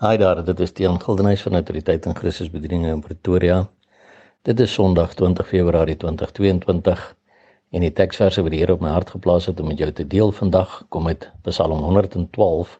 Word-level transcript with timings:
Hi 0.00 0.16
daar, 0.16 0.38
dit 0.44 0.60
is 0.64 0.70
Tiaan 0.72 0.96
Gildenhuys 0.96 1.42
van 1.44 1.58
Autoriteit 1.58 2.06
en 2.08 2.14
Christus 2.16 2.48
Bediening 2.48 2.86
in 2.88 3.00
Pretoria. 3.04 3.56
Dit 4.48 4.60
is 4.64 4.72
Sondag 4.72 5.10
20 5.14 5.48
Februarie 5.48 5.96
2022 6.00 7.02
en 7.76 7.84
die 7.84 7.90
teksverse 7.98 8.40
wat 8.46 8.54
die 8.54 8.62
Here 8.62 8.78
op 8.78 8.80
my 8.80 8.94
hart 8.94 9.12
geplaas 9.12 9.50
het 9.50 9.60
om 9.60 9.68
met 9.68 9.82
jou 9.82 9.90
te 9.92 10.06
deel 10.14 10.32
vandag 10.38 10.78
kom 10.88 11.10
uit 11.12 11.26
Psalm 11.44 11.82
112 11.84 12.72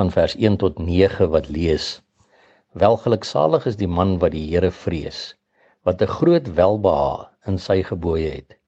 van 0.00 0.10
vers 0.16 0.34
1 0.34 0.56
tot 0.64 0.82
9 0.82 1.28
wat 1.36 1.46
lees: 1.58 1.86
Welgeluksalig 2.74 3.70
is 3.70 3.78
die 3.78 3.90
man 4.00 4.16
wat 4.18 4.34
die 4.34 4.42
Here 4.48 4.72
vrees, 4.80 5.22
wat 5.86 6.02
'n 6.02 6.10
groot 6.16 6.50
welbehae 6.58 7.28
in 7.46 7.62
sy 7.68 7.84
gebooie 7.92 8.34
het. 8.34 8.58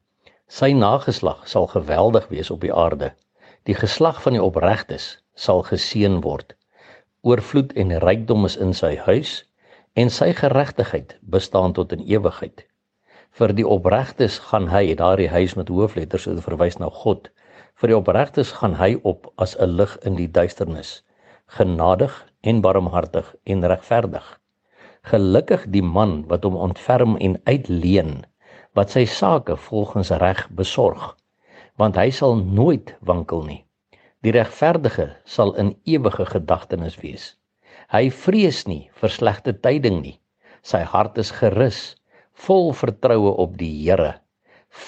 Sy 0.46 0.70
nageslag 0.78 1.42
sal 1.56 1.66
geweldig 1.66 2.30
wees 2.30 2.54
op 2.54 2.62
die 2.62 2.72
aarde. 2.86 3.10
Die 3.66 3.74
geslag 3.74 4.22
van 4.22 4.38
die 4.38 4.46
opregtes 4.46 5.16
sal 5.34 5.66
geseën 5.66 6.20
word. 6.22 6.54
Oorvloed 7.22 7.72
en 7.76 7.90
rykdom 8.00 8.46
is 8.48 8.56
in 8.56 8.70
sy 8.76 8.94
huis 9.06 9.32
en 10.00 10.08
sy 10.08 10.30
geregtigheid 10.38 11.18
bestaan 11.34 11.74
tot 11.76 11.92
in 11.92 12.06
ewigheid. 12.08 12.64
Vir 13.36 13.52
die 13.58 13.66
opregtes 13.66 14.38
gaan 14.50 14.70
hy 14.72 14.94
daardie 14.96 15.28
huis 15.28 15.54
met 15.58 15.68
hoofletters 15.68 16.24
so 16.24 16.46
verwys 16.46 16.78
na 16.80 16.88
God. 17.02 17.28
Vir 17.76 17.92
die 17.92 17.98
opregtes 17.98 18.54
gaan 18.60 18.78
hy 18.80 18.94
op 19.12 19.28
as 19.36 19.52
'n 19.58 19.76
lig 19.76 19.96
in 20.08 20.16
die 20.16 20.30
duisternis, 20.38 21.02
genadig 21.58 22.16
en 22.40 22.64
barmhartig 22.64 23.34
en 23.44 23.68
regverdig. 23.74 24.26
Gelukkig 25.12 25.68
die 25.76 25.84
man 25.84 26.24
wat 26.28 26.44
hom 26.44 26.56
ontferm 26.56 27.16
en 27.16 27.40
uitleen, 27.44 28.24
wat 28.74 28.90
sy 28.90 29.04
sake 29.04 29.56
volgens 29.56 30.10
reg 30.10 30.48
besorg 30.50 31.16
want 31.80 31.96
hy 31.96 32.10
sal 32.12 32.36
nooit 32.36 32.92
wankel 33.00 33.44
nie. 33.46 33.62
Die 34.24 34.32
regverdige 34.36 35.08
sal 35.24 35.54
in 35.56 35.74
ewige 35.88 36.26
gedagtenis 36.28 36.98
wees. 37.00 37.34
Hy 37.88 38.10
vrees 38.12 38.66
nie 38.68 38.90
vir 39.00 39.12
slegte 39.12 39.54
tyding 39.56 40.00
nie. 40.02 40.16
Sy 40.62 40.82
hart 40.84 41.18
is 41.18 41.32
gerus, 41.32 41.96
vol 42.36 42.74
vertroue 42.76 43.32
op 43.40 43.56
die 43.58 43.72
Here. 43.80 44.18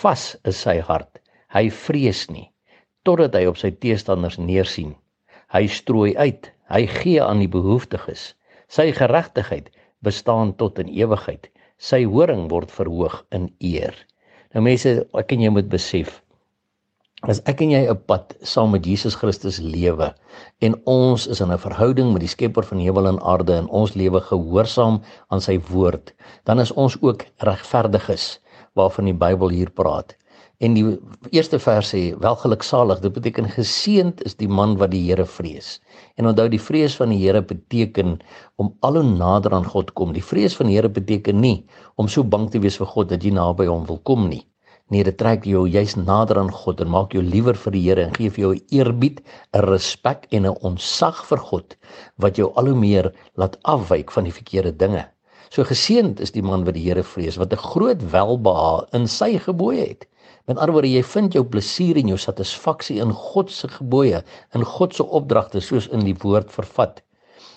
Vas 0.02 0.34
is 0.44 0.60
sy 0.66 0.78
hart. 0.84 1.22
Hy 1.52 1.68
vrees 1.72 2.28
nie 2.30 2.52
totdat 3.02 3.34
hy 3.34 3.46
op 3.50 3.58
sy 3.58 3.72
teestanders 3.82 4.38
neersien. 4.38 4.94
Hy 5.52 5.66
strooi 5.68 6.14
uit, 6.16 6.48
hy 6.72 6.86
gee 6.86 7.22
aan 7.22 7.42
die 7.42 7.50
behoeftiges. 7.50 8.32
Sy 8.72 8.92
geregtigheid 8.96 9.68
bestaan 10.06 10.54
tot 10.58 10.78
in 10.82 10.90
ewigheid. 10.90 11.48
Sy 11.82 12.04
horing 12.06 12.46
word 12.50 12.70
verhoog 12.70 13.22
in 13.34 13.50
eer. 13.60 13.94
Nou 14.54 14.62
mense, 14.64 15.02
ek 15.18 15.34
en 15.34 15.42
jy 15.42 15.50
moet 15.50 15.68
besef, 15.72 16.20
as 17.30 17.38
ek 17.46 17.60
en 17.62 17.70
jy 17.70 17.82
'n 17.86 18.00
pad 18.10 18.34
saam 18.42 18.72
met 18.74 18.86
Jesus 18.86 19.14
Christus 19.14 19.58
lewe 19.62 20.08
en 20.66 20.74
ons 20.90 21.26
is 21.34 21.40
in 21.40 21.52
'n 21.52 21.64
verhouding 21.64 22.12
met 22.12 22.22
die 22.24 22.32
Skepper 22.34 22.64
van 22.66 22.78
hemel 22.78 23.06
en 23.06 23.20
aarde 23.22 23.54
en 23.54 23.68
ons 23.68 23.94
lewe 23.94 24.20
gehoorsaam 24.20 25.00
aan 25.30 25.40
sy 25.40 25.60
woord, 25.70 26.12
dan 26.44 26.58
is 26.58 26.72
ons 26.72 26.96
ook 27.00 27.24
regverdiges 27.38 28.40
waarvan 28.74 29.04
die 29.04 29.14
Bybel 29.14 29.48
hier 29.48 29.70
praat. 29.70 30.16
En 30.58 30.74
die 30.74 30.98
eerste 31.30 31.58
vers 31.58 31.94
sê 31.94 32.14
welgeluksalig, 32.18 33.00
dit 33.00 33.12
beteken 33.12 33.48
geseënd 33.50 34.22
is 34.22 34.34
die 34.34 34.48
man 34.48 34.76
wat 34.78 34.90
die 34.90 35.02
Here 35.08 35.26
vrees. 35.26 35.80
En 36.16 36.26
onthou 36.26 36.48
die 36.48 36.60
vrees 36.60 36.94
van 36.96 37.10
die 37.10 37.18
Here 37.18 37.42
beteken 37.42 38.18
om 38.56 38.74
al 38.80 38.94
hoe 39.00 39.02
nader 39.02 39.54
aan 39.54 39.64
God 39.64 39.92
kom. 39.94 40.12
Die 40.12 40.22
vrees 40.22 40.56
van 40.56 40.66
die 40.66 40.76
Here 40.76 40.88
beteken 40.88 41.40
nie 41.40 41.66
om 41.96 42.08
so 42.08 42.22
bang 42.22 42.50
te 42.50 42.58
wees 42.58 42.78
vir 42.78 42.86
God 42.86 43.08
dat 43.08 43.22
jy 43.22 43.30
naby 43.30 43.66
hom 43.66 43.86
wil 43.86 43.98
kom 43.98 44.28
nie. 44.28 44.46
Nee, 44.92 45.04
dit 45.08 45.16
trek 45.16 45.46
jou 45.48 45.62
juis 45.72 45.94
nader 45.96 46.36
aan 46.36 46.50
God 46.52 46.82
en 46.84 46.90
maak 46.92 47.14
jou 47.16 47.22
liewer 47.24 47.56
vir 47.56 47.72
die 47.72 47.80
Here 47.86 48.02
en 48.04 48.10
gee 48.12 48.28
vir 48.28 48.42
jou 48.42 48.50
'n 48.54 48.60
eerbied, 48.76 49.22
'n 49.56 49.62
respek 49.64 50.26
en 50.36 50.44
'n 50.46 50.58
onsag 50.68 51.22
vir 51.30 51.38
God 51.38 51.76
wat 52.18 52.36
jou 52.36 52.52
al 52.56 52.66
hoe 52.66 52.76
meer 52.76 53.08
laat 53.40 53.56
afwyk 53.62 54.10
van 54.10 54.24
die 54.24 54.36
verkeerde 54.40 54.76
dinge. 54.76 55.06
So 55.48 55.64
geseënd 55.64 56.20
is 56.20 56.32
die 56.32 56.42
man 56.42 56.64
wat 56.64 56.74
die 56.74 56.84
Here 56.84 57.02
vrees, 57.02 57.38
wat 57.38 57.52
'n 57.52 57.64
groot 57.72 58.02
welbehae 58.12 58.86
in 58.92 59.08
sy 59.08 59.38
gebooie 59.38 59.88
het. 59.88 60.04
Met 60.46 60.58
ander 60.58 60.72
woorde, 60.72 60.92
jy 60.92 61.02
vind 61.02 61.32
jou 61.32 61.44
plesier 61.44 61.96
en 61.96 62.08
jou 62.08 62.18
satisfaksie 62.18 63.00
in 63.00 63.12
God 63.12 63.50
se 63.50 63.68
gebooie, 63.68 64.22
in 64.54 64.64
God 64.64 64.94
se 64.94 65.04
opdragte 65.04 65.60
soos 65.60 65.88
in 65.88 66.00
die 66.00 66.18
woord 66.22 66.52
vervat. 66.52 67.00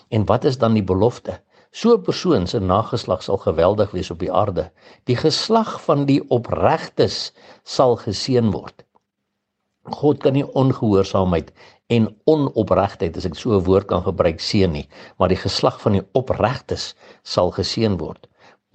En 0.08 0.24
wat 0.24 0.44
is 0.44 0.56
dan 0.56 0.72
die 0.72 0.84
belofte? 0.84 1.40
So 1.76 1.92
'n 1.94 2.04
persoon 2.08 2.46
se 2.46 2.58
nageslag 2.58 3.22
sal 3.22 3.36
geweldig 3.36 3.90
wees 3.96 4.10
op 4.10 4.20
die 4.24 4.32
aarde. 4.32 4.62
Die 5.04 5.16
geslag 5.16 5.72
van 5.84 6.06
die 6.10 6.22
opregtes 6.36 7.16
sal 7.64 7.96
geseën 8.04 8.48
word. 8.54 8.84
God 9.98 10.22
kan 10.24 10.32
nie 10.32 10.46
ongehoorsaamheid 10.62 11.52
en 11.96 12.08
onopregtheid 12.24 13.18
as 13.20 13.28
ek 13.28 13.36
so 13.36 13.52
'n 13.58 13.66
woord 13.68 13.86
kan 13.92 14.02
gebruik 14.08 14.40
seën 14.40 14.72
nie, 14.72 14.88
maar 15.18 15.28
die 15.28 15.42
geslag 15.42 15.76
van 15.84 15.92
die 15.98 16.06
opregtes 16.22 16.94
sal 17.34 17.52
geseën 17.58 18.00
word 18.04 18.24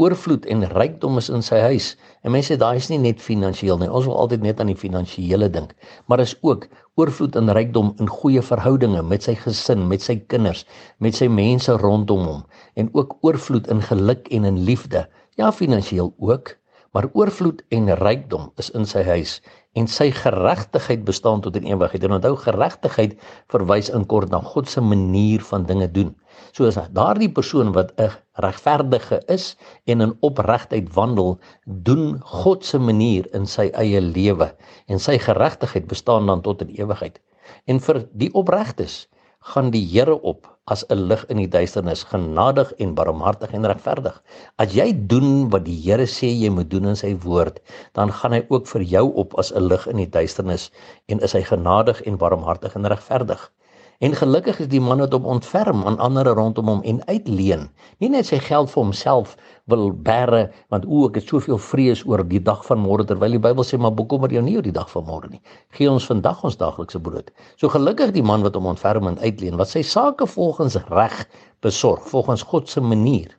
oorvloed 0.02 0.48
en 0.50 0.66
rykdom 0.74 1.20
is 1.22 1.30
in 1.30 1.44
sy 1.46 1.60
huis. 1.62 1.92
En 2.26 2.34
mense 2.34 2.56
daai 2.58 2.78
is 2.80 2.90
nie 2.90 3.00
net 3.02 3.22
finansiëel 3.22 3.82
nie. 3.82 3.90
Ons 3.90 4.08
wil 4.10 4.18
altyd 4.24 4.46
net 4.46 4.62
aan 4.62 4.72
die 4.72 4.78
finansiële 4.78 5.50
dink, 5.54 5.76
maar 6.10 6.24
is 6.24 6.34
ook 6.42 6.68
oorvloed 7.00 7.38
en 7.40 7.54
rykdom 7.54 7.94
in 8.02 8.10
goeie 8.10 8.42
verhoudinge 8.46 9.04
met 9.06 9.28
sy 9.28 9.36
gesin, 9.38 9.86
met 9.92 10.04
sy 10.06 10.18
kinders, 10.34 10.66
met 11.00 11.18
sy 11.18 11.30
mense 11.32 11.76
rondom 11.84 12.26
hom 12.28 12.42
en 12.74 12.90
ook 12.94 13.18
oorvloed 13.22 13.68
in 13.68 13.82
geluk 13.82 14.28
en 14.28 14.44
in 14.44 14.60
liefde. 14.64 15.08
Ja, 15.40 15.52
finansiëel 15.52 16.14
ook, 16.18 16.58
maar 16.92 17.08
oorvloed 17.14 17.64
en 17.70 17.94
rykdom 17.96 18.52
is 18.60 18.70
in 18.76 18.86
sy 18.86 19.04
huis 19.08 19.40
en 19.80 19.88
sy 19.88 20.10
geregtigheid 20.12 21.06
bestaan 21.08 21.40
tot 21.44 21.56
in 21.56 21.70
ewigheid. 21.70 22.04
En 22.04 22.18
onthou 22.18 22.34
geregtigheid 22.36 23.14
verwys 23.54 23.90
in 23.96 24.04
kort 24.12 24.32
na 24.34 24.42
God 24.44 24.68
se 24.70 24.84
manier 24.84 25.44
van 25.48 25.64
dinge 25.70 25.88
doen. 25.92 26.12
So 26.52 26.68
as 26.68 26.80
daardie 26.92 27.32
persoon 27.32 27.72
wat 27.78 27.94
'n 27.96 28.12
regverdige 28.44 29.22
is 29.28 29.56
en 29.86 30.02
in 30.02 30.18
opregtheid 30.20 30.92
wandel, 30.94 31.40
doen 31.66 32.20
God 32.20 32.66
se 32.66 32.80
manier 32.80 33.28
in 33.34 33.46
sy 33.46 33.70
eie 33.74 34.02
lewe 34.02 34.52
en 34.88 35.00
sy 35.00 35.18
geregtigheid 35.18 35.88
bestaan 35.88 36.28
dan 36.28 36.42
tot 36.42 36.62
in 36.62 36.76
ewigheid. 36.76 37.20
En 37.66 37.80
vir 37.80 38.08
die 38.12 38.34
opregtes 38.34 39.08
gaan 39.40 39.72
die 39.72 39.86
Here 39.88 40.22
op 40.22 40.60
as 40.74 40.84
'n 40.90 41.08
lig 41.10 41.22
in 41.34 41.38
die 41.42 41.50
duisternis, 41.54 42.04
genadig 42.10 42.74
en 42.86 42.94
barmhartig 42.94 43.54
en 43.58 43.66
regverdig. 43.66 44.22
As 44.58 44.74
jy 44.74 44.94
doen 45.14 45.50
wat 45.50 45.66
die 45.66 45.80
Here 45.86 46.06
sê 46.06 46.30
jy 46.30 46.50
moet 46.50 46.70
doen 46.70 46.86
in 46.92 46.96
sy 46.96 47.16
woord, 47.24 47.60
dan 47.98 48.12
gaan 48.12 48.34
hy 48.38 48.46
ook 48.50 48.68
vir 48.68 48.82
jou 48.94 49.06
op 49.24 49.34
as 49.40 49.52
'n 49.52 49.68
lig 49.68 49.88
in 49.88 49.98
die 49.98 50.12
duisternis 50.18 50.70
en 51.08 51.20
is 51.20 51.34
hy 51.34 51.42
genadig 51.42 52.02
en 52.02 52.18
barmhartig 52.18 52.76
en 52.76 52.86
regverdig. 52.86 53.52
En 54.02 54.16
gelukkig 54.18 54.60
is 54.64 54.70
die 54.72 54.82
man 54.82 54.98
wat 55.04 55.14
hom 55.14 55.28
ontferm 55.30 55.84
aan 55.86 56.00
ander 56.02 56.26
rondom 56.34 56.70
hom 56.72 56.80
en 56.90 57.04
uitleen. 57.06 57.68
Nie 58.02 58.10
net 58.10 58.26
sy 58.32 58.40
geld 58.42 58.72
vir 58.72 58.82
homself 58.82 59.36
wil 59.70 59.92
bære 60.08 60.40
want 60.74 60.88
o, 60.88 61.04
ek 61.06 61.20
het 61.20 61.30
soveel 61.30 61.60
vrees 61.62 62.02
oor 62.10 62.24
die 62.26 62.42
dag 62.42 62.64
van 62.66 62.82
môre 62.82 63.06
terwyl 63.06 63.38
die 63.38 63.44
Bybel 63.44 63.68
sê 63.68 63.78
maar 63.78 63.94
bekommer 63.94 64.34
jou 64.34 64.42
nie 64.42 64.56
oor 64.58 64.66
die 64.66 64.74
dag 64.74 64.90
van 64.90 65.06
môre 65.06 65.30
nie. 65.30 65.42
Gee 65.78 65.92
ons 65.92 66.10
vandag 66.10 66.42
ons 66.50 66.58
daaglikse 66.58 67.04
brood. 67.06 67.30
So 67.62 67.70
gelukkig 67.70 68.16
die 68.18 68.26
man 68.26 68.42
wat 68.48 68.58
hom 68.58 68.72
ontferm 68.74 69.12
en 69.12 69.22
uitleen 69.22 69.62
wat 69.62 69.70
sy 69.70 69.86
sake 69.86 70.26
volgens 70.34 70.80
reg 70.90 71.22
besorg, 71.62 72.02
volgens 72.10 72.42
God 72.42 72.74
se 72.74 72.82
manier. 72.82 73.38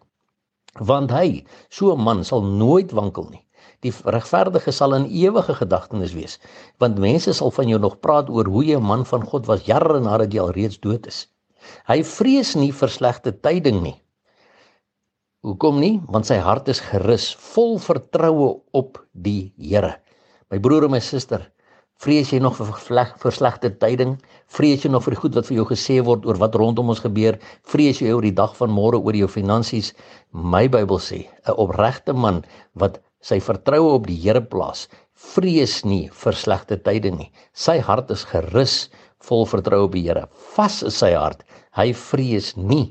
Want 0.78 1.10
hy, 1.10 1.42
so 1.74 1.90
'n 1.90 2.06
man 2.06 2.22
sal 2.24 2.46
nooit 2.46 2.94
wankel 2.94 3.26
nie. 3.34 3.42
Die 3.82 3.92
regverdige 4.04 4.72
sal 4.72 4.94
in 4.94 5.06
ewige 5.06 5.54
gedagtenis 5.54 6.14
wees, 6.14 6.38
want 6.78 6.98
mense 6.98 7.32
sal 7.34 7.50
van 7.50 7.68
jou 7.68 7.80
nog 7.80 8.00
praat 8.00 8.30
oor 8.30 8.46
hoe 8.46 8.64
jy 8.64 8.76
'n 8.76 8.88
man 8.92 9.04
van 9.04 9.26
God 9.26 9.46
was 9.46 9.66
jare 9.66 10.00
nadat 10.00 10.32
jy 10.32 10.40
al 10.40 10.54
reeds 10.54 10.78
dood 10.78 11.06
is. 11.06 11.26
Hy 11.86 12.02
vrees 12.02 12.54
nie 12.54 12.72
vir 12.72 12.88
slegte 12.88 13.32
tyding 13.32 13.82
nie. 13.82 13.98
Hoekom 15.42 15.80
nie? 15.82 15.96
Want 16.06 16.28
sy 16.28 16.36
hart 16.38 16.68
is 16.68 16.80
gerus, 16.80 17.32
vol 17.34 17.78
vertroue 17.82 18.62
op 18.78 19.00
die 19.12 19.52
Here. 19.58 19.96
My 20.50 20.60
broer 20.62 20.86
en 20.86 20.92
my 20.94 21.00
suster, 21.02 21.48
vrees 22.02 22.30
jy 22.30 22.38
nog 22.42 22.58
vir 22.58 23.34
slegte 23.34 23.70
tyding? 23.82 24.16
Vrees 24.46 24.84
jy 24.84 24.90
nog 24.92 25.02
vir 25.06 25.16
die 25.16 25.20
goed 25.22 25.38
wat 25.38 25.48
vir 25.48 25.56
jou 25.56 25.66
gesê 25.70 25.98
word 26.04 26.26
oor 26.26 26.38
wat 26.38 26.54
rondom 26.54 26.92
ons 26.94 27.02
gebeur? 27.02 27.38
Vrees 27.66 28.02
jy 28.02 28.12
oor 28.12 28.22
die 28.22 28.34
dag 28.38 28.54
van 28.58 28.70
môre 28.70 29.00
oor 29.02 29.18
jou 29.18 29.28
finansies? 29.30 29.92
My 30.30 30.68
Bybel 30.68 31.02
sê, 31.02 31.26
'n 31.46 31.58
opregte 31.58 32.12
man 32.12 32.44
wat 32.74 33.00
sy 33.22 33.38
vertroue 33.40 33.94
op 33.96 34.06
die 34.10 34.18
Here 34.18 34.42
plaas, 34.42 34.88
vrees 35.14 35.82
nie 35.86 36.08
vir 36.22 36.34
slegte 36.34 36.76
tye 36.76 37.10
nie. 37.14 37.30
Sy 37.54 37.78
hart 37.80 38.10
is 38.10 38.26
gerus, 38.28 38.90
vol 39.22 39.46
vertroue 39.46 39.86
op 39.88 39.94
die 39.94 40.06
Here. 40.08 40.26
Vas 40.56 40.82
is 40.82 40.98
sy 40.98 41.14
hart. 41.14 41.46
Hy 41.78 41.92
vrees 41.96 42.56
nie 42.56 42.90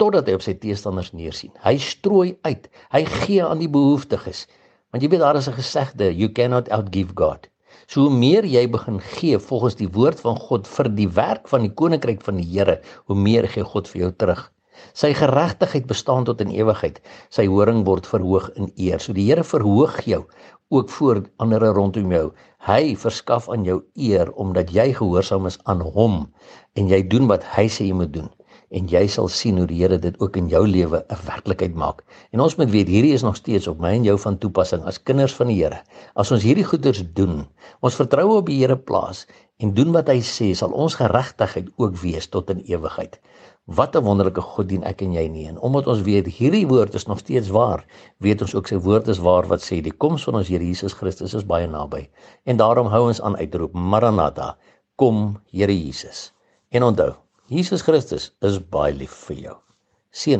totdat 0.00 0.28
hy 0.30 0.38
op 0.38 0.44
sy 0.44 0.54
teestanders 0.56 1.12
neersien. 1.12 1.52
Hy 1.60 1.76
strooi 1.82 2.32
uit. 2.48 2.68
Hy 2.94 3.02
gee 3.20 3.44
aan 3.44 3.60
die 3.60 3.68
behoeftiges. 3.68 4.46
Want 4.90 5.04
jy 5.04 5.10
weet 5.12 5.22
daar 5.22 5.36
is 5.36 5.48
'n 5.48 5.58
gesegde, 5.60 6.08
you 6.16 6.28
cannot 6.32 6.70
outgive 6.72 7.12
God. 7.14 7.46
So 7.86 8.06
hoe 8.06 8.14
meer 8.14 8.44
jy 8.44 8.66
begin 8.70 9.00
gee 9.00 9.38
volgens 9.38 9.76
die 9.76 9.88
woord 9.88 10.20
van 10.20 10.36
God 10.36 10.66
vir 10.66 10.88
die 10.88 11.08
werk 11.08 11.48
van 11.48 11.62
die 11.62 11.74
koninkryk 11.74 12.22
van 12.22 12.36
die 12.36 12.46
Here, 12.46 12.80
hoe 13.06 13.16
meer 13.16 13.48
gee 13.48 13.64
God 13.64 13.88
vir 13.88 14.00
jou 14.02 14.12
terug. 14.12 14.52
Sy 14.92 15.12
geregtigheid 15.14 15.86
bestaan 15.86 16.24
tot 16.24 16.40
in 16.40 16.50
ewigheid. 16.54 17.00
Sy 17.30 17.46
horing 17.46 17.84
word 17.84 18.06
verhoog 18.06 18.50
in 18.56 18.72
eer. 18.76 19.00
So 19.00 19.12
die 19.12 19.28
Here 19.30 19.44
verhoog 19.44 20.00
jou 20.04 20.24
ook 20.70 20.90
voor 20.90 21.24
ander 21.36 21.66
rondom 21.74 22.12
jou. 22.12 22.26
Hy 22.66 22.96
verskaf 22.96 23.48
aan 23.50 23.64
jou 23.64 23.80
eer 23.94 24.30
omdat 24.32 24.70
jy 24.70 24.92
gehoorsaam 24.94 25.46
is 25.46 25.58
aan 25.64 25.80
hom 25.80 26.26
en 26.78 26.88
jy 26.88 27.02
doen 27.08 27.26
wat 27.26 27.44
hy 27.56 27.66
sê 27.68 27.88
jy 27.88 27.96
moet 27.96 28.12
doen. 28.12 28.30
en 28.70 28.86
jy 28.90 29.02
sal 29.10 29.28
sien 29.34 29.58
hoe 29.58 29.66
die 29.66 29.80
Here 29.80 29.98
dit 29.98 30.16
ook 30.22 30.36
in 30.38 30.48
jou 30.50 30.62
lewe 30.66 31.02
'n 31.02 31.22
werklikheid 31.26 31.74
maak. 31.74 32.04
En 32.32 32.40
ons 32.40 32.56
moet 32.56 32.70
weet 32.70 32.88
hierdie 32.88 33.14
is 33.14 33.22
nog 33.26 33.36
steeds 33.36 33.66
op 33.66 33.80
my 33.80 33.94
en 33.96 34.04
jou 34.04 34.18
van 34.18 34.38
toepassing 34.38 34.84
as 34.84 35.02
kinders 35.02 35.34
van 35.34 35.48
die 35.48 35.58
Here. 35.62 35.82
As 36.14 36.30
ons 36.30 36.42
hierdie 36.42 36.64
goeders 36.64 37.02
doen, 37.14 37.48
ons 37.82 37.94
vertroue 37.94 38.38
op 38.38 38.46
die 38.46 38.60
Here 38.60 38.76
plaas 38.76 39.26
en 39.60 39.74
doen 39.76 39.92
wat 39.92 40.08
hy 40.08 40.18
sê, 40.24 40.50
sal 40.56 40.72
ons 40.72 40.96
geregtigheid 40.96 41.68
ook 41.76 41.98
wees 42.00 42.28
tot 42.32 42.50
in 42.54 42.62
ewigheid. 42.64 43.18
Wat 43.78 43.96
'n 43.96 44.04
wonderlike 44.04 44.40
God 44.40 44.68
dien 44.68 44.84
ek 44.84 45.02
en 45.02 45.12
jy 45.12 45.26
nie. 45.28 45.46
En 45.48 45.58
omdat 45.58 45.86
ons 45.86 46.00
weet 46.02 46.26
hierdie 46.26 46.66
woord 46.66 46.94
is 46.94 47.06
nog 47.06 47.18
steeds 47.18 47.48
waar, 47.48 47.84
weet 48.18 48.42
ons 48.42 48.54
ook 48.54 48.68
sy 48.68 48.76
woord 48.76 49.08
is 49.08 49.18
waar 49.18 49.46
wat 49.46 49.60
sê 49.60 49.80
die 49.82 49.92
koms 49.92 50.24
van 50.24 50.34
ons 50.34 50.48
Here 50.48 50.64
Jesus 50.64 50.92
Christus 50.92 51.34
is 51.34 51.44
baie 51.44 51.66
naby. 51.66 52.08
En 52.44 52.56
daarom 52.56 52.86
hou 52.86 53.06
ons 53.08 53.20
aan 53.20 53.36
uitroep 53.36 53.72
Maranatha, 53.72 54.56
kom 54.96 55.40
Here 55.52 55.72
Jesus. 55.72 56.32
En 56.70 56.82
onthou, 56.82 57.14
Jesus 57.46 57.82
Christus 57.82 58.30
is 58.40 58.60
baie 58.70 58.94
lief 58.94 59.12
vir 59.26 59.36
jou. 59.36 59.56
Seën 60.14 60.38